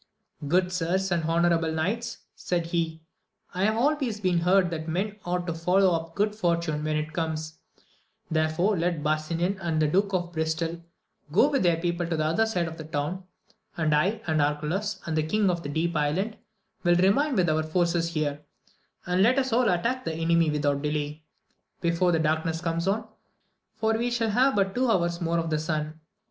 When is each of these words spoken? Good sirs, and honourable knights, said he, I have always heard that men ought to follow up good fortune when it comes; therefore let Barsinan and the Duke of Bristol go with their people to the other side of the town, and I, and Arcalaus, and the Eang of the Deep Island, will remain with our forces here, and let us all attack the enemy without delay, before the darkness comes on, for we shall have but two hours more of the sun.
Good 0.47 0.71
sirs, 0.71 1.11
and 1.11 1.25
honourable 1.25 1.71
knights, 1.71 2.17
said 2.35 2.65
he, 2.65 3.03
I 3.53 3.65
have 3.65 3.77
always 3.77 4.17
heard 4.19 4.71
that 4.71 4.87
men 4.87 5.17
ought 5.25 5.45
to 5.45 5.53
follow 5.53 5.91
up 5.91 6.15
good 6.15 6.33
fortune 6.35 6.83
when 6.83 6.95
it 6.95 7.13
comes; 7.13 7.59
therefore 8.31 8.75
let 8.75 9.03
Barsinan 9.03 9.59
and 9.61 9.79
the 9.79 9.87
Duke 9.87 10.11
of 10.11 10.31
Bristol 10.33 10.81
go 11.31 11.49
with 11.51 11.61
their 11.61 11.77
people 11.77 12.07
to 12.07 12.17
the 12.17 12.25
other 12.25 12.47
side 12.47 12.67
of 12.67 12.77
the 12.79 12.83
town, 12.83 13.25
and 13.77 13.93
I, 13.93 14.21
and 14.25 14.41
Arcalaus, 14.41 14.99
and 15.05 15.15
the 15.15 15.21
Eang 15.21 15.51
of 15.51 15.61
the 15.61 15.69
Deep 15.69 15.95
Island, 15.95 16.35
will 16.83 16.95
remain 16.95 17.35
with 17.35 17.47
our 17.47 17.61
forces 17.61 18.07
here, 18.15 18.41
and 19.05 19.21
let 19.21 19.37
us 19.37 19.53
all 19.53 19.69
attack 19.69 20.03
the 20.03 20.15
enemy 20.15 20.49
without 20.49 20.81
delay, 20.81 21.23
before 21.79 22.11
the 22.11 22.17
darkness 22.17 22.59
comes 22.59 22.87
on, 22.87 23.07
for 23.75 23.95
we 23.95 24.09
shall 24.09 24.31
have 24.31 24.55
but 24.55 24.73
two 24.73 24.89
hours 24.89 25.21
more 25.21 25.37
of 25.37 25.51
the 25.51 25.59
sun. 25.59 26.01